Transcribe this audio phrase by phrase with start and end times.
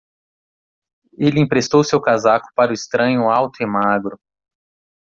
[1.15, 4.19] Ele emprestou seu casaco para o estranho alto e magro.